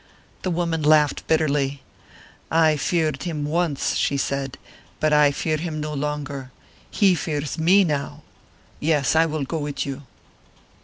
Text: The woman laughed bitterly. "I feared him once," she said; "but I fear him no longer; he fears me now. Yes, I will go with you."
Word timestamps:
The 0.41 0.49
woman 0.49 0.81
laughed 0.81 1.27
bitterly. 1.27 1.83
"I 2.49 2.75
feared 2.75 3.21
him 3.21 3.45
once," 3.45 3.95
she 3.97 4.17
said; 4.17 4.57
"but 4.99 5.13
I 5.13 5.29
fear 5.29 5.57
him 5.57 5.79
no 5.79 5.93
longer; 5.93 6.49
he 6.89 7.13
fears 7.13 7.59
me 7.59 7.83
now. 7.83 8.23
Yes, 8.79 9.15
I 9.15 9.27
will 9.27 9.43
go 9.43 9.59
with 9.59 9.85
you." 9.85 10.01